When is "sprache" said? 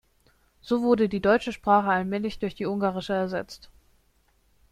1.53-1.89